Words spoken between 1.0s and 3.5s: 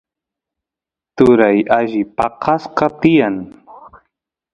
turay alli paqasqa tiyan